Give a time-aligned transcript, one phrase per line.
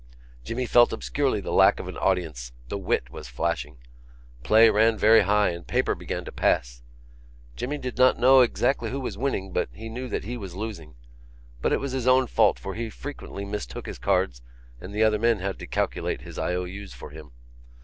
[0.43, 3.77] Jimmy felt obscurely the lack of an audience: the wit was flashing.
[4.41, 6.81] Play ran very high and paper began to pass.
[7.55, 10.95] Jimmy did not know exactly who was winning but he knew that he was losing.
[11.61, 14.41] But it was his own fault for he frequently mistook his cards
[14.79, 17.29] and the other men had to calculate his I.O.U.'s for him.